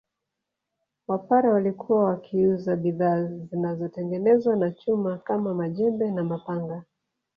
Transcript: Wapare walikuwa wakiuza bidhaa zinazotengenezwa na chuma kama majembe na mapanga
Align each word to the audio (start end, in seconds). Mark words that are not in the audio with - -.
Wapare 1.07 1.49
walikuwa 1.49 2.03
wakiuza 2.05 2.75
bidhaa 2.75 3.23
zinazotengenezwa 3.23 4.55
na 4.55 4.71
chuma 4.71 5.17
kama 5.17 5.53
majembe 5.53 6.11
na 6.11 6.23
mapanga 6.23 6.83